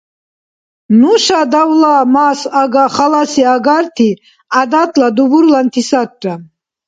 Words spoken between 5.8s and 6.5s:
сарра…